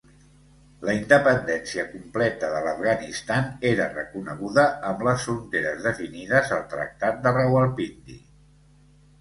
La 0.87 0.93
independència 0.99 1.83
completa 1.89 2.49
de 2.53 2.61
l'Afganistan 2.67 3.51
era 3.73 3.87
reconeguda, 3.93 4.65
amb 4.93 5.05
les 5.09 5.29
fronteres 5.29 5.87
definides 5.91 6.55
al 6.59 6.67
tractat 6.75 7.21
de 7.29 7.37
Rawalpindi. 7.39 8.19